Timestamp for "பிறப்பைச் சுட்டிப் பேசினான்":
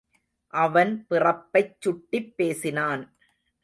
1.09-3.03